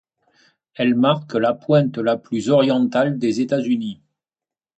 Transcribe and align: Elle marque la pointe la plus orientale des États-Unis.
Elle 0.73 0.95
marque 0.95 1.35
la 1.35 1.53
pointe 1.53 1.99
la 1.99 2.17
plus 2.17 2.49
orientale 2.49 3.19
des 3.19 3.39
États-Unis. 3.39 4.01